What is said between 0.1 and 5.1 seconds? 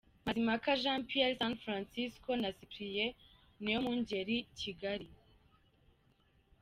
Mazimpaka Jean Pierre- San Francisco na Cyprien Niyomwungeri- Kigali.